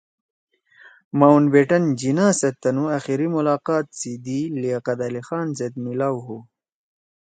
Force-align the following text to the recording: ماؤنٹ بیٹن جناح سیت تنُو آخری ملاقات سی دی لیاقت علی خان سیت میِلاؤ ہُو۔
ماؤنٹ 1.19 1.45
بیٹن 1.53 1.83
جناح 1.99 2.31
سیت 2.39 2.55
تنُو 2.61 2.83
آخری 2.97 3.27
ملاقات 3.35 3.85
سی 3.99 4.13
دی 4.25 4.39
لیاقت 4.61 4.99
علی 5.07 5.21
خان 5.27 5.47
سیت 5.57 5.73
میِلاؤ 5.83 6.17
ہُو۔ 6.25 6.37